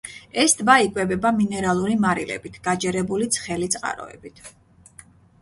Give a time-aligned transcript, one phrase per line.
[0.43, 4.43] ეს ტბა იკვებება მინერალური მარილებით გაჯერებული ცხელი წყაროებით.